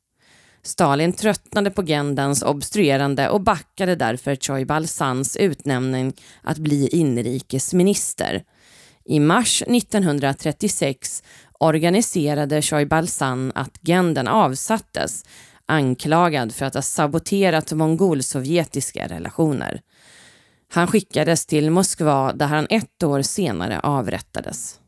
Stalin 0.63 1.13
tröttnade 1.13 1.71
på 1.71 1.81
Gendens 1.83 2.43
obstruerande 2.43 3.29
och 3.29 3.41
backade 3.41 3.95
därför 3.95 4.35
Choi 4.35 4.65
Balsans 4.65 5.37
utnämning 5.37 6.13
att 6.41 6.57
bli 6.57 6.87
inrikesminister. 6.87 8.43
I 9.05 9.19
mars 9.19 9.61
1936 9.61 11.23
organiserade 11.59 12.61
Choi 12.61 12.85
Balsan 12.85 13.51
att 13.55 13.79
Genden 13.81 14.27
avsattes, 14.27 15.25
anklagad 15.65 16.51
för 16.51 16.65
att 16.65 16.75
ha 16.75 16.81
saboterat 16.81 17.71
mongolsovjetiska 17.71 19.07
relationer. 19.07 19.81
Han 20.73 20.87
skickades 20.87 21.45
till 21.45 21.71
Moskva 21.71 22.33
där 22.33 22.47
han 22.47 22.67
ett 22.69 23.03
år 23.03 23.21
senare 23.21 23.79
avrättades. 23.79 24.80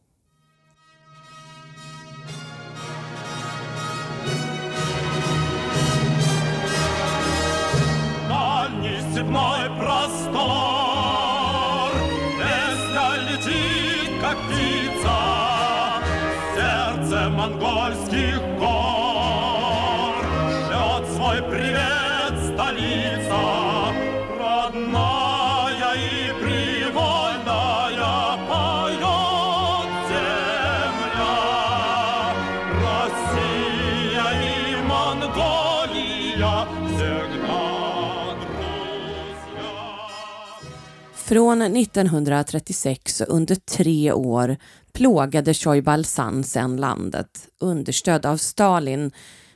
Från 41.33 41.61
1936 41.61 43.21
och 43.21 43.35
under 43.35 43.55
tre 43.55 44.11
år 44.11 44.57
plågade 44.91 45.53
Choibal 45.53 46.05
Sansen 46.05 46.43
sedan 46.43 46.77
landet, 46.77 47.47
understödd 47.59 48.25
av 48.25 48.37
Stalin, 48.37 49.11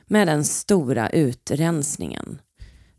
med 0.06 0.28
den 0.28 0.44
stora 0.44 1.10
utrensningen. 1.10 2.40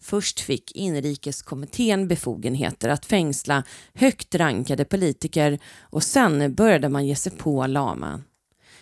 Först 0.01 0.39
fick 0.39 0.75
inrikeskommittén 0.75 2.07
befogenheter 2.07 2.89
att 2.89 3.05
fängsla 3.05 3.63
högt 3.93 4.35
rankade 4.35 4.85
politiker 4.85 5.59
och 5.81 6.03
sen 6.03 6.55
började 6.55 6.89
man 6.89 7.07
ge 7.07 7.15
sig 7.15 7.31
på 7.31 7.67
lama. 7.67 8.21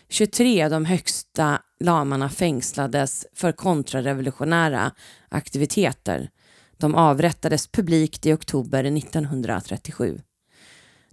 23 0.09 0.63
av 0.63 0.71
de 0.71 0.85
högsta 0.85 1.61
lamarna 1.79 2.29
fängslades 2.29 3.25
för 3.33 3.51
kontrarevolutionära 3.51 4.91
aktiviteter 5.29 6.29
de 6.77 6.95
avrättades 6.95 7.67
publikt 7.67 8.25
i 8.25 8.33
oktober 8.33 8.83
1937. 8.83 10.21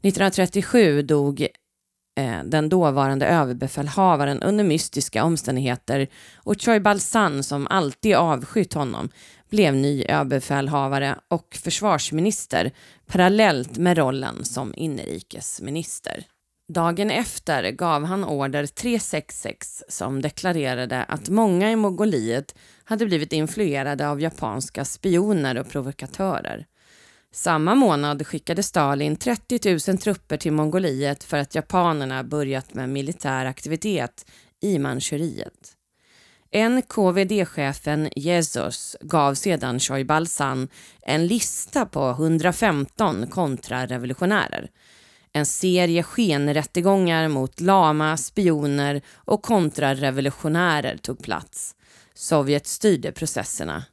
1937 0.03 1.03
dog 1.03 1.41
eh, 2.21 2.43
den 2.45 2.69
dåvarande 2.69 3.27
överbefälhavaren 3.27 4.43
under 4.43 4.65
mystiska 4.65 5.25
omständigheter 5.25 6.09
och 6.37 6.61
Choi 6.61 6.81
Balsan, 6.81 7.43
som 7.43 7.67
alltid 7.67 8.15
avskytt 8.15 8.75
honom, 8.75 9.09
blev 9.51 9.75
ny 9.75 10.05
överbefälhavare 10.05 11.19
och 11.29 11.59
försvarsminister 11.63 12.73
parallellt 13.07 13.79
med 13.79 13.99
rollen 13.99 14.45
som 14.45 14.75
inrikesminister. 14.77 16.25
Dagen 16.73 17.11
efter 17.11 17.71
gav 17.71 18.05
han 18.05 18.25
order 18.25 18.67
366 18.67 19.85
som 19.89 20.23
deklarerade 20.23 21.05
att 21.05 21.29
många 21.29 21.73
i 21.73 21.77
Mongoliet 21.77 22.55
hade 22.85 23.07
blivit 23.07 23.33
influerade 23.33 24.09
av 24.09 24.21
japanska 24.21 24.85
spioner 24.85 25.59
och 25.59 25.69
provokatörer. 25.71 26.67
Samma 27.33 27.75
månad 27.75 28.27
skickade 28.27 28.63
Stalin 28.63 29.17
30 29.17 29.91
000 29.91 29.99
trupper 29.99 30.37
till 30.37 30.53
Mongoliet 30.53 31.25
för 31.25 31.37
att 31.37 31.55
japanerna 31.55 32.25
börjat 32.25 32.75
med 32.75 32.89
militär 32.89 33.47
aktivitet 33.47 34.27
i 34.63 34.79
Manchuriet. 34.79 35.73
NKVD-chefen 36.71 38.09
Jesus 38.17 38.97
gav 39.01 39.35
sedan 39.35 39.81
Choi 39.81 40.05
Balsan 40.05 40.69
en 41.03 41.27
lista 41.27 41.87
på 41.87 42.11
115 42.11 43.27
kontrarevolutionärer 43.27 44.71
en 45.37 45.47
serie 45.47 46.03
skenrättegångar 46.03 47.29
mot 47.29 47.61
lama, 47.61 48.17
spioner 48.17 49.03
och 49.15 49.43
kontrarevolutionärer 49.43 50.97
tog 50.97 51.23
plats. 51.23 51.75
Sovjet 52.15 52.67
styrde 52.67 53.13
processerna. 53.13 53.85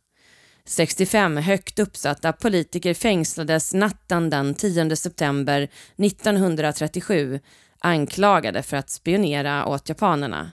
65 0.66 1.38
högt 1.38 1.80
uppsatta 1.80 2.34
politiker 2.34 2.94
fängslades 2.94 3.74
natten 3.74 4.30
den 4.30 4.56
10 4.56 4.96
september 4.96 5.68
1937 5.98 7.40
anklagade 7.80 8.64
för 8.64 8.78
att 8.78 8.90
spionera 8.90 9.66
åt 9.66 9.90
japanerna. 9.90 10.52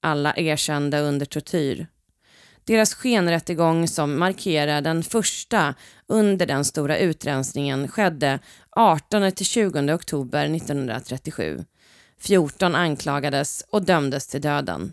Alla 0.00 0.36
erkände 0.36 1.00
under 1.00 1.26
tortyr. 1.26 1.86
Deras 2.64 2.94
skenrättegång 2.94 3.88
som 3.88 4.18
markerar 4.18 4.80
den 4.80 5.02
första 5.02 5.74
under 6.06 6.46
den 6.46 6.64
stora 6.64 6.98
utrensningen 6.98 7.88
skedde 7.88 8.38
18-20 8.76 9.94
oktober 9.94 10.44
1937. 10.56 11.64
14 12.18 12.74
anklagades 12.74 13.64
och 13.70 13.82
dömdes 13.82 14.26
till 14.26 14.40
döden. 14.40 14.92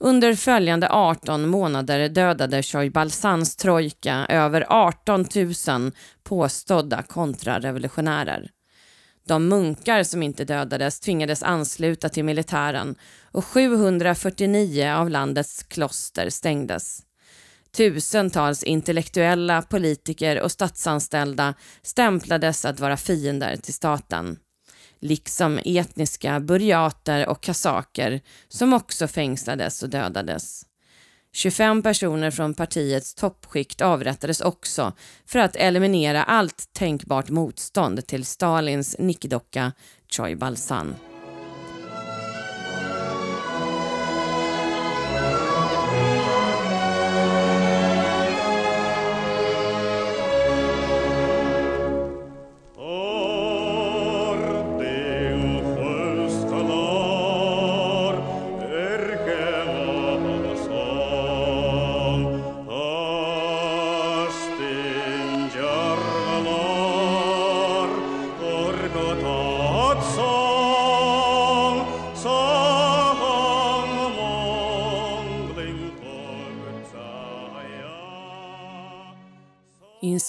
Under 0.00 0.34
följande 0.34 0.88
18 0.90 1.48
månader 1.48 2.08
dödade 2.08 2.62
Choi 2.62 2.90
Balsans 2.90 3.56
trojka 3.56 4.26
över 4.28 4.66
18 4.68 5.26
000 5.68 5.92
påstådda 6.24 7.02
kontrarevolutionärer. 7.02 8.50
De 9.26 9.48
munkar 9.48 10.02
som 10.02 10.22
inte 10.22 10.44
dödades 10.44 11.00
tvingades 11.00 11.42
ansluta 11.42 12.08
till 12.08 12.24
militären 12.24 12.94
och 13.32 13.44
749 13.44 14.92
av 14.92 15.10
landets 15.10 15.62
kloster 15.62 16.30
stängdes. 16.30 17.02
Tusentals 17.76 18.62
intellektuella, 18.62 19.62
politiker 19.62 20.40
och 20.40 20.52
statsanställda 20.52 21.54
stämplades 21.82 22.64
att 22.64 22.80
vara 22.80 22.96
fiender 22.96 23.56
till 23.56 23.74
staten. 23.74 24.36
Liksom 25.00 25.60
etniska 25.64 26.40
burjater 26.40 27.28
och 27.28 27.42
kasaker 27.42 28.20
som 28.48 28.72
också 28.72 29.08
fängslades 29.08 29.82
och 29.82 29.88
dödades. 29.88 30.64
25 31.32 31.82
personer 31.82 32.30
från 32.30 32.54
partiets 32.54 33.14
toppskikt 33.14 33.80
avrättades 33.80 34.40
också 34.40 34.92
för 35.26 35.38
att 35.38 35.56
eliminera 35.56 36.22
allt 36.22 36.68
tänkbart 36.72 37.28
motstånd 37.28 38.06
till 38.06 38.24
Stalins 38.24 38.96
nickedocka 38.98 39.72
Choi 40.08 40.36
Balsan. 40.36 40.94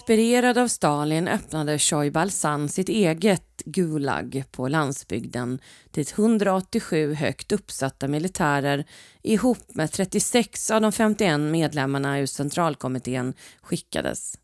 Inspirerad 0.09 0.57
av 0.57 0.67
Stalin 0.67 1.27
öppnade 1.27 1.79
Choi 1.79 2.11
Balsan 2.11 2.69
sitt 2.69 2.89
eget 2.89 3.61
Gulag 3.65 4.43
på 4.51 4.67
landsbygden 4.67 5.59
dit 5.91 6.11
187 6.17 7.13
högt 7.13 7.51
uppsatta 7.51 8.07
militärer 8.07 8.85
ihop 9.21 9.75
med 9.75 9.91
36 9.91 10.71
av 10.71 10.81
de 10.81 10.91
51 10.91 11.39
medlemmarna 11.39 12.19
ur 12.19 12.25
centralkommittén 12.25 13.33
skickades. 13.61 14.39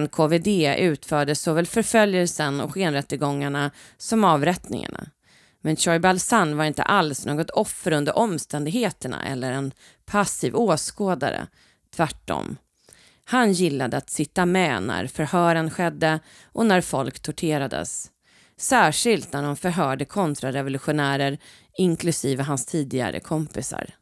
NKVD 0.00 0.48
utförde 0.78 1.34
såväl 1.34 1.66
förföljelsen 1.66 2.60
och 2.60 2.74
skenrättegångarna 2.74 3.70
som 3.96 4.24
avrättningarna. 4.24 5.10
Men 5.60 5.76
Choi 5.76 5.98
Balsan 5.98 6.56
var 6.56 6.64
inte 6.64 6.82
alls 6.82 7.26
något 7.26 7.50
offer 7.50 7.92
under 7.92 8.18
omständigheterna 8.18 9.26
eller 9.26 9.52
en 9.52 9.72
passiv 10.04 10.56
åskådare. 10.56 11.46
Tvärtom. 11.96 12.56
Han 13.24 13.52
gillade 13.52 13.96
att 13.96 14.10
sitta 14.10 14.46
med 14.46 14.82
när 14.82 15.06
förhören 15.06 15.70
skedde 15.70 16.20
och 16.44 16.66
när 16.66 16.80
folk 16.80 17.20
torterades. 17.20 18.10
Särskilt 18.56 19.32
när 19.32 19.42
de 19.42 19.56
förhörde 19.56 20.04
kontrarevolutionärer 20.04 21.38
inklusive 21.78 22.42
hans 22.42 22.66
tidigare 22.66 23.20
kompisar. 23.20 23.94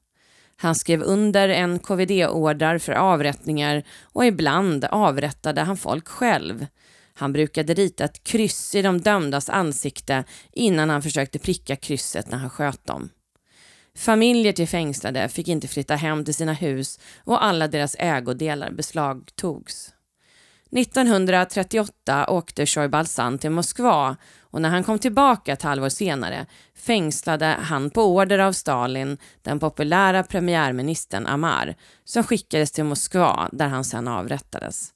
Han 0.57 0.75
skrev 0.75 1.03
under 1.03 1.49
en 1.49 1.79
KVD-ordrar 1.79 2.79
för 2.79 2.93
avrättningar 2.93 3.83
och 4.03 4.25
ibland 4.25 4.85
avrättade 4.85 5.61
han 5.61 5.77
folk 5.77 6.09
själv. 6.09 6.67
Han 7.15 7.33
brukade 7.33 7.75
rita 7.75 8.05
ett 8.05 8.25
kryss 8.25 8.75
i 8.75 8.83
de 8.83 9.01
dömdas 9.01 9.49
ansikte 9.49 10.25
innan 10.53 10.91
han 10.91 11.03
försökte 11.03 11.39
pricka 11.39 11.77
krysset 11.77 12.31
när 12.31 12.39
han 12.39 12.51
sköt 12.51 12.87
dem. 12.87 13.11
Familjer 13.97 14.53
till 14.53 14.69
fängslade 14.69 15.29
fick 15.29 15.49
inte 15.49 15.69
flytta 15.69 15.95
hem 15.95 16.25
till 16.25 16.35
sina 16.35 16.53
hus 16.53 16.99
och 17.25 17.45
alla 17.45 17.69
deras 17.69 17.97
ägodelar 17.99 18.71
beslagtogs. 18.71 19.95
1938 20.73 22.27
åkte 22.29 22.67
Shoibalsan 22.67 23.39
till 23.39 23.51
Moskva 23.51 24.17
och 24.41 24.63
när 24.63 24.69
han 24.69 24.85
kom 24.85 24.99
tillbaka 24.99 25.53
ett 25.53 25.63
halvår 25.63 25.89
senare 25.89 26.47
fängslade 26.77 27.47
han 27.47 27.91
på 27.91 28.03
order 28.03 28.39
av 28.39 28.53
Stalin 28.53 29.19
den 29.43 29.59
populära 29.59 30.23
premiärministern 30.23 31.27
Amar 31.27 31.75
som 32.05 32.25
skickades 32.25 32.73
till 32.73 32.85
Moskva 32.85 33.49
där 33.53 33.69
han 33.69 33.85
sedan 33.85 34.09
avrättades. 34.09 34.91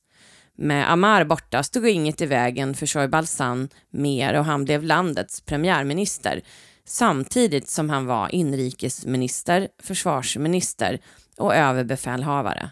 Med 0.57 0.93
Amar 0.93 1.25
borta 1.25 1.63
stod 1.63 1.89
inget 1.89 2.21
i 2.21 2.27
vägen 2.27 2.75
för 2.75 2.87
Shoibalsan 2.87 3.69
mer 3.91 4.39
och 4.39 4.45
han 4.45 4.65
blev 4.65 4.83
landets 4.83 5.41
premiärminister 5.41 6.43
samtidigt 6.87 7.69
som 7.69 7.91
han 7.91 8.07
var 8.07 8.35
inrikesminister, 8.35 9.69
försvarsminister 9.83 11.01
och 11.37 11.55
överbefälhavare. 11.55 12.71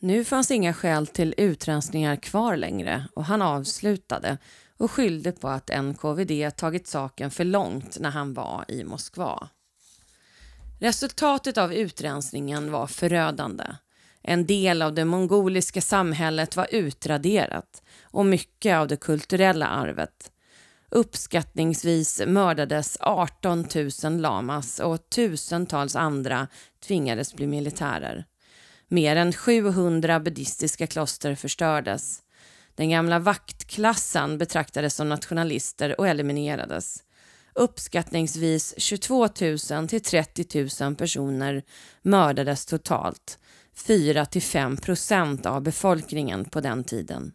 Nu 0.00 0.24
fanns 0.24 0.50
inga 0.50 0.74
skäl 0.74 1.06
till 1.06 1.34
utrensningar 1.36 2.16
kvar 2.16 2.56
längre 2.56 3.04
och 3.14 3.24
han 3.24 3.42
avslutade 3.42 4.38
och 4.76 4.90
skyllde 4.90 5.32
på 5.32 5.48
att 5.48 5.70
NKVD 5.82 6.56
tagit 6.56 6.86
saken 6.86 7.30
för 7.30 7.44
långt 7.44 7.98
när 8.00 8.10
han 8.10 8.34
var 8.34 8.64
i 8.68 8.84
Moskva. 8.84 9.48
Resultatet 10.80 11.58
av 11.58 11.74
utrensningen 11.74 12.70
var 12.70 12.86
förödande. 12.86 13.64
En 14.22 14.46
del 14.46 14.82
av 14.82 14.94
det 14.94 15.04
mongoliska 15.04 15.80
samhället 15.80 16.56
var 16.56 16.68
utraderat 16.70 17.82
och 18.02 18.26
mycket 18.26 18.76
av 18.76 18.88
det 18.88 18.96
kulturella 18.96 19.66
arvet. 19.66 20.30
Uppskattningsvis 20.94 22.22
mördades 22.26 22.96
18 23.00 23.66
000 24.04 24.20
lamas 24.20 24.80
och 24.80 25.10
tusentals 25.10 25.96
andra 25.96 26.48
tvingades 26.86 27.34
bli 27.34 27.46
militärer. 27.46 28.24
Mer 28.88 29.16
än 29.16 29.32
700 29.32 30.20
buddhistiska 30.20 30.86
kloster 30.86 31.34
förstördes. 31.34 32.22
Den 32.74 32.90
gamla 32.90 33.18
vaktklassen 33.18 34.38
betraktades 34.38 34.94
som 34.94 35.08
nationalister 35.08 36.00
och 36.00 36.08
eliminerades. 36.08 37.02
Uppskattningsvis 37.54 38.74
22 38.76 39.28
000 39.70 39.88
till 39.88 40.02
30 40.02 40.84
000 40.84 40.96
personer 40.96 41.62
mördades 42.02 42.66
totalt. 42.66 43.38
4 43.86 44.26
till 44.26 44.42
5 44.42 44.76
procent 44.76 45.46
av 45.46 45.62
befolkningen 45.62 46.44
på 46.44 46.60
den 46.60 46.84
tiden. 46.84 47.32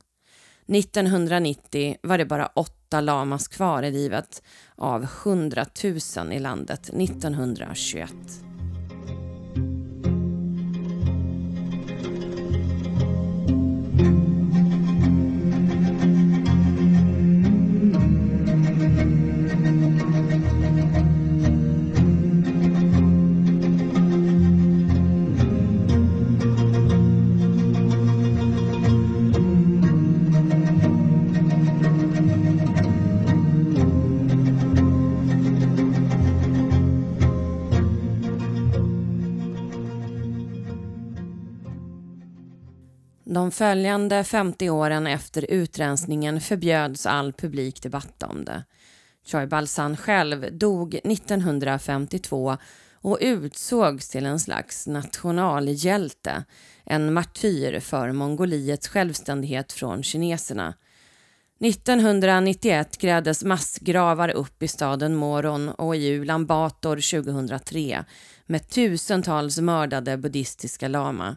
1990 0.70 1.96
var 2.02 2.18
det 2.18 2.26
bara 2.26 2.48
åtta 2.48 3.02
lamas 3.02 3.48
kvar 3.48 3.84
i 3.84 3.92
livet 3.92 4.44
av 4.76 5.08
100 5.26 5.66
000 6.18 6.34
i 6.34 6.40
landet 6.40 6.90
1921. 6.90 8.49
De 43.50 43.54
följande 43.54 44.24
50 44.24 44.70
åren 44.70 45.08
efter 45.08 45.52
utrensningen 45.52 46.42
förbjöds 46.42 47.06
all 47.06 47.34
publik 47.34 47.84
debatt 47.84 48.24
om 48.24 48.46
det. 48.46 48.64
Choi 49.26 49.48
Balsan 49.48 49.98
själv 49.98 50.58
dog 50.58 50.96
1952 50.96 52.58
och 52.94 53.18
utsågs 53.22 54.10
till 54.10 54.26
en 54.26 54.40
slags 54.40 54.88
nationalhjälte, 54.88 56.44
en 56.84 57.14
martyr 57.14 57.80
för 57.80 58.12
Mongoliets 58.12 58.88
självständighet 58.88 59.72
från 59.72 60.04
kineserna. 60.04 60.74
1991 61.60 62.98
grävdes 62.98 63.44
massgravar 63.44 64.30
upp 64.30 64.64
i 64.64 64.68
staden 64.68 65.16
Moron 65.16 65.70
och 65.70 65.96
i 65.96 66.20
Ulan 66.20 66.46
Bator 66.46 67.22
2003 67.22 68.06
med 68.46 68.70
tusentals 68.70 69.58
mördade 69.58 70.18
buddhistiska 70.18 70.88
lama. 70.88 71.36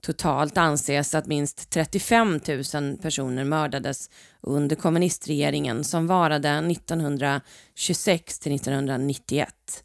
Totalt 0.00 0.56
anses 0.56 1.14
att 1.14 1.26
minst 1.26 1.70
35 1.70 2.40
000 2.74 2.96
personer 2.96 3.44
mördades 3.44 4.10
under 4.40 4.76
kommunistregeringen 4.76 5.84
som 5.84 6.06
varade 6.06 6.48
1926 6.48 8.38
till 8.38 8.54
1991. 8.54 9.84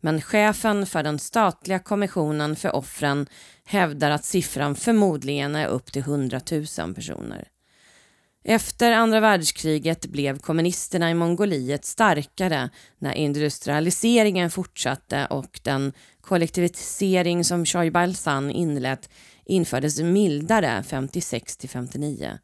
Men 0.00 0.20
chefen 0.20 0.86
för 0.86 1.02
den 1.02 1.18
statliga 1.18 1.78
kommissionen 1.78 2.56
för 2.56 2.76
offren 2.76 3.26
hävdar 3.64 4.10
att 4.10 4.24
siffran 4.24 4.74
förmodligen 4.74 5.56
är 5.56 5.66
upp 5.66 5.92
till 5.92 6.02
100 6.02 6.40
000 6.78 6.94
personer. 6.94 7.48
Efter 8.44 8.92
andra 8.92 9.20
världskriget 9.20 10.06
blev 10.06 10.38
kommunisterna 10.38 11.10
i 11.10 11.14
Mongoliet 11.14 11.84
starkare 11.84 12.70
när 12.98 13.12
industrialiseringen 13.12 14.50
fortsatte 14.50 15.26
och 15.26 15.60
den 15.62 15.92
kollektivisering 16.20 17.44
som 17.44 17.64
Choi 17.66 17.90
Balsan 17.90 18.50
inlett 18.50 19.08
infördes 19.44 20.00
mildare 20.00 20.82
56 20.82 21.56
till 21.56 21.68
59. 21.68 22.38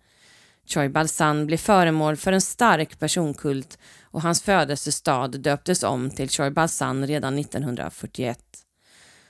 Choi 0.67 0.89
Balsan 0.89 1.47
blev 1.47 1.57
föremål 1.57 2.17
för 2.17 2.33
en 2.33 2.41
stark 2.41 2.99
personkult 2.99 3.79
och 4.03 4.23
hans 4.23 4.43
födelsestad 4.43 5.29
döptes 5.29 5.83
om 5.83 6.11
till 6.11 6.29
Choi 6.29 6.51
Balsan 6.51 7.07
redan 7.07 7.39
1941. 7.39 8.39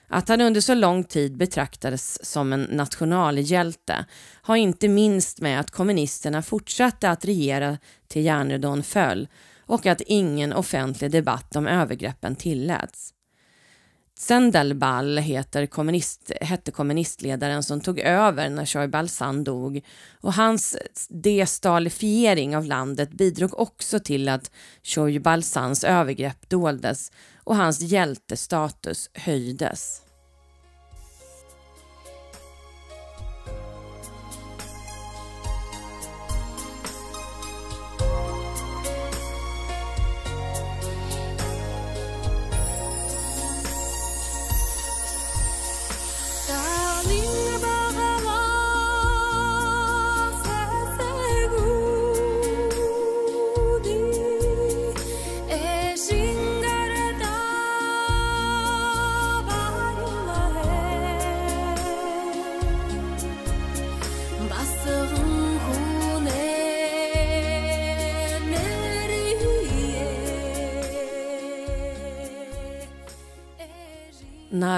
Att 0.09 0.29
han 0.29 0.41
under 0.41 0.61
så 0.61 0.75
lång 0.75 1.05
tid 1.05 1.37
betraktades 1.37 2.25
som 2.25 2.53
en 2.53 2.63
nationalhjälte 2.63 4.05
har 4.43 4.57
inte 4.57 4.89
minst 4.89 5.41
med 5.41 5.61
att 5.61 5.71
kommunisterna 5.71 6.43
fortsatte 6.43 7.11
att 7.11 7.25
regera 7.25 7.79
till 8.09 8.25
järnridån 8.25 8.83
föll 8.83 9.29
och 9.67 9.87
att 9.87 10.01
ingen 10.01 10.53
offentlig 10.53 11.11
debatt 11.11 11.57
om 11.57 11.67
övergreppen 11.67 12.37
tilläts. 12.37 13.15
Sendelbal 14.19 15.19
heter 15.19 15.67
kommunist, 15.67 16.33
hette 16.41 16.71
kommunistledaren 16.71 17.63
som 17.63 17.81
tog 17.81 17.99
över 17.99 18.51
när 18.51 18.67
Choy 18.67 18.87
Balsan 18.87 19.45
dog 19.45 19.85
och 20.21 20.35
hans 20.35 20.77
destalifiering 21.09 22.57
av 22.57 22.65
landet 22.65 23.11
bidrog 23.11 23.61
också 23.61 23.99
till 23.99 24.29
att 24.29 24.51
Choy 24.83 25.19
Balsans 25.19 25.85
övergrepp 25.85 26.49
doldes 26.49 27.13
och 27.45 27.57
hans 27.57 27.81
hjältestatus 27.81 29.11
höjdes. 29.15 30.03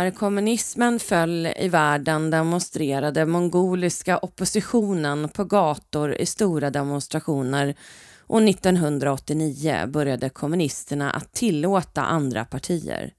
När 0.01 0.11
kommunismen 0.11 1.01
föll 1.01 1.47
i 1.57 1.69
världen 1.69 2.31
demonstrerade 2.31 3.27
mongoliska 3.27 4.19
oppositionen 4.19 5.29
på 5.29 5.45
gator 5.45 6.15
i 6.15 6.27
stora 6.27 6.71
demonstrationer 6.71 7.75
och 8.27 8.43
1989 8.43 9.87
började 9.87 10.29
kommunisterna 10.29 11.11
att 11.11 11.33
tillåta 11.33 12.03
andra 12.03 12.45
partier. 12.45 13.13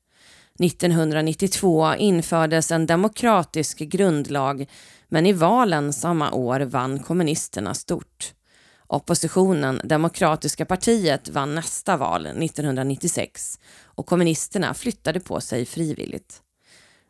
1992 0.60 1.96
infördes 1.96 2.72
en 2.72 2.86
demokratisk 2.86 3.78
grundlag 3.80 4.70
men 5.10 5.26
i 5.26 5.34
valen 5.34 5.94
samma 5.94 6.32
år 6.32 6.60
vann 6.60 7.00
kommunisterna 7.00 7.74
stort. 7.74 8.34
Oppositionen, 8.88 9.82
Demokratiska 9.84 10.66
partiet, 10.66 11.30
vann 11.30 11.56
nästa 11.56 11.98
val 11.98 12.26
1996 12.26 13.60
och 13.84 14.06
kommunisterna 14.06 14.74
flyttade 14.74 15.20
på 15.20 15.42
sig 15.42 15.66
frivilligt. 15.66 16.42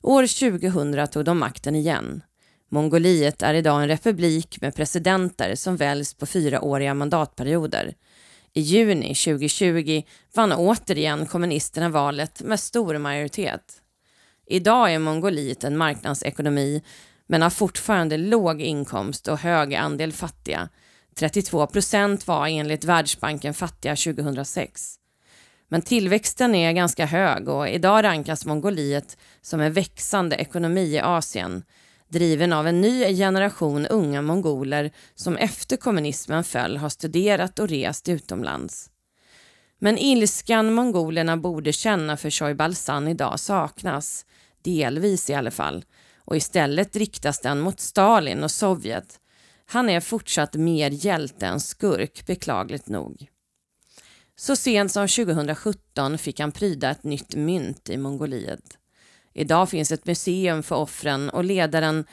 År 0.03 0.27
2000 0.27 1.07
tog 1.07 1.25
de 1.25 1.39
makten 1.39 1.75
igen. 1.75 2.23
Mongoliet 2.69 3.41
är 3.41 3.53
idag 3.53 3.81
en 3.81 3.87
republik 3.87 4.61
med 4.61 4.75
presidenter 4.75 5.55
som 5.55 5.77
väljs 5.77 6.13
på 6.13 6.25
fyraåriga 6.25 6.93
mandatperioder. 6.93 7.93
I 8.53 8.61
juni 8.61 9.15
2020 9.15 10.01
vann 10.35 10.53
återigen 10.53 11.25
kommunisterna 11.25 11.89
valet 11.89 12.41
med 12.41 12.59
stor 12.59 12.97
majoritet. 12.97 13.81
Idag 14.47 14.93
är 14.93 14.99
Mongoliet 14.99 15.63
en 15.63 15.77
marknadsekonomi 15.77 16.81
men 17.27 17.41
har 17.41 17.49
fortfarande 17.49 18.17
låg 18.17 18.61
inkomst 18.61 19.27
och 19.27 19.39
hög 19.39 19.75
andel 19.75 20.11
fattiga. 20.11 20.69
32 21.15 21.67
procent 21.67 22.27
var 22.27 22.47
enligt 22.47 22.83
Världsbanken 22.83 23.53
fattiga 23.53 23.95
2006. 23.95 25.00
Men 25.71 25.81
tillväxten 25.81 26.55
är 26.55 26.71
ganska 26.71 27.05
hög 27.05 27.49
och 27.49 27.69
idag 27.69 28.03
rankas 28.03 28.45
Mongoliet 28.45 29.17
som 29.41 29.59
en 29.61 29.73
växande 29.73 30.35
ekonomi 30.35 30.95
i 30.95 30.99
Asien 30.99 31.63
driven 32.11 32.53
av 32.53 32.67
en 32.67 32.81
ny 32.81 33.15
generation 33.15 33.85
unga 33.85 34.21
mongoler 34.21 34.91
som 35.15 35.37
efter 35.37 35.77
kommunismen 35.77 36.43
föll 36.43 36.77
har 36.77 36.89
studerat 36.89 37.59
och 37.59 37.69
rest 37.69 38.09
utomlands. 38.09 38.89
Men 39.79 39.97
ilskan 39.97 40.73
mongolerna 40.73 41.37
borde 41.37 41.73
känna 41.73 42.17
för 42.17 42.29
Shoibalsan 42.29 43.07
idag 43.07 43.39
saknas, 43.39 44.25
delvis 44.63 45.29
i 45.29 45.33
alla 45.33 45.51
fall, 45.51 45.85
och 46.17 46.35
istället 46.35 46.95
riktas 46.95 47.41
den 47.41 47.59
mot 47.59 47.79
Stalin 47.79 48.43
och 48.43 48.51
Sovjet. 48.51 49.19
Han 49.65 49.89
är 49.89 49.99
fortsatt 49.99 50.55
mer 50.55 50.89
hjälte 51.05 51.45
än 51.45 51.59
skurk, 51.59 52.25
beklagligt 52.25 52.87
nog. 52.87 53.27
Så 54.41 54.55
sent 54.55 54.91
som 54.91 55.07
2017 55.07 56.17
fick 56.17 56.39
han 56.39 56.51
pryda 56.51 56.89
ett 56.89 57.03
nytt 57.03 57.35
mynt 57.35 57.89
i 57.89 57.97
Mongoliet. 57.97 58.77
Idag 59.33 59.69
finns 59.69 59.91
ett 59.91 60.05
museum 60.05 60.63
för 60.63 60.75
offren 60.75 61.29
och 61.29 61.43
ledaren 61.43 62.05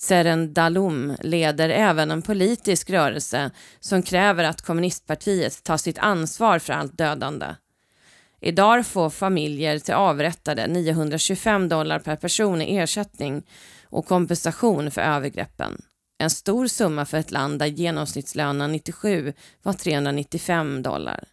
Tseren 0.00 0.54
Dalum 0.54 1.16
leder 1.20 1.68
även 1.68 2.10
en 2.10 2.22
politisk 2.22 2.90
rörelse 2.90 3.50
som 3.80 4.02
kräver 4.02 4.44
att 4.44 4.62
kommunistpartiet 4.62 5.64
tar 5.64 5.76
sitt 5.76 5.98
ansvar 5.98 6.58
för 6.58 6.72
allt 6.72 6.98
dödande. 6.98 7.46
Idag 8.40 8.86
får 8.86 9.10
familjer 9.10 9.78
till 9.78 9.94
avrättade 9.94 10.66
925 10.66 11.68
dollar 11.68 11.98
per 11.98 12.16
person 12.16 12.62
i 12.62 12.76
ersättning 12.76 13.42
och 13.84 14.06
kompensation 14.06 14.90
för 14.90 15.00
övergreppen. 15.00 15.82
En 16.18 16.30
stor 16.30 16.66
summa 16.66 17.04
för 17.04 17.18
ett 17.18 17.30
land 17.30 17.58
där 17.58 17.66
genomsnittslönen 17.66 18.72
97 18.72 19.32
var 19.62 19.72
395 19.72 20.82
dollar. 20.82 21.24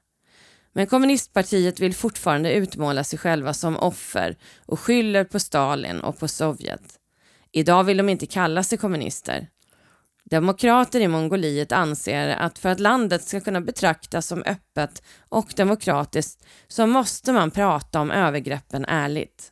Men 0.73 0.87
kommunistpartiet 0.87 1.79
vill 1.79 1.95
fortfarande 1.95 2.53
utmåla 2.53 3.03
sig 3.03 3.19
själva 3.19 3.53
som 3.53 3.77
offer 3.77 4.35
och 4.65 4.79
skyller 4.79 5.23
på 5.23 5.39
Stalin 5.39 5.99
och 5.99 6.19
på 6.19 6.27
Sovjet. 6.27 6.97
Idag 7.51 7.83
vill 7.83 7.97
de 7.97 8.09
inte 8.09 8.25
kalla 8.25 8.63
sig 8.63 8.77
kommunister. 8.77 9.47
Demokrater 10.23 10.99
i 10.99 11.07
Mongoliet 11.07 11.71
anser 11.71 12.27
att 12.27 12.59
för 12.59 12.69
att 12.69 12.79
landet 12.79 13.23
ska 13.23 13.39
kunna 13.39 13.61
betraktas 13.61 14.27
som 14.27 14.43
öppet 14.43 15.03
och 15.29 15.53
demokratiskt 15.55 16.45
så 16.67 16.87
måste 16.87 17.33
man 17.33 17.51
prata 17.51 18.01
om 18.01 18.11
övergreppen 18.11 18.85
ärligt. 18.85 19.51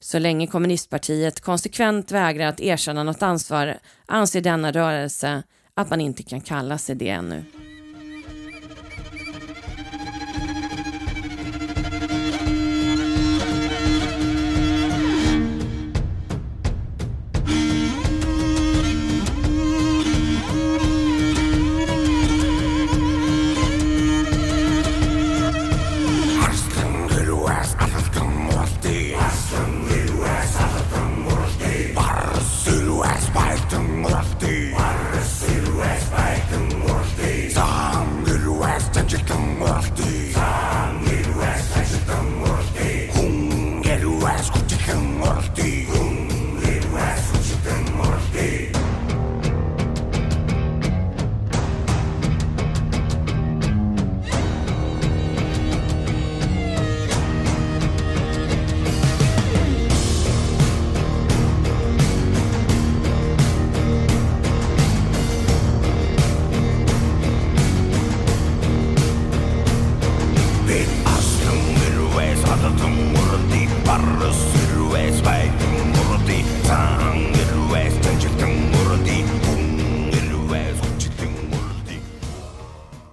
Så 0.00 0.18
länge 0.18 0.46
kommunistpartiet 0.46 1.40
konsekvent 1.40 2.12
vägrar 2.12 2.46
att 2.46 2.60
erkänna 2.60 3.02
något 3.02 3.22
ansvar 3.22 3.78
anser 4.06 4.40
denna 4.40 4.72
rörelse 4.72 5.42
att 5.74 5.90
man 5.90 6.00
inte 6.00 6.22
kan 6.22 6.40
kalla 6.40 6.78
sig 6.78 6.94
det 6.94 7.08
ännu. 7.08 7.65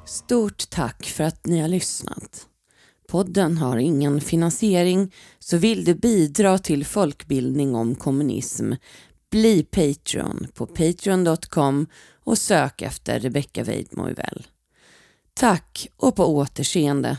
Stort 0.05 0.69
tack 0.69 1.05
för 1.05 1.23
att 1.23 1.45
ni 1.45 1.59
har 1.59 1.67
lyssnat. 1.67 2.47
Podden 3.09 3.57
har 3.57 3.77
ingen 3.77 4.21
finansiering 4.21 5.13
så 5.39 5.57
vill 5.57 5.85
du 5.85 5.95
bidra 5.95 6.57
till 6.57 6.85
folkbildning 6.85 7.75
om 7.75 7.95
kommunism 7.95 8.73
bli 9.31 9.63
Patreon 9.63 10.47
på 10.53 10.65
patreon.com 10.65 11.87
och 12.23 12.37
sök 12.37 12.81
efter 12.81 13.19
Rebecka 13.19 13.63
Weidmoevel. 13.63 14.47
Tack 15.33 15.87
och 15.97 16.15
på 16.15 16.35
återseende. 16.35 17.17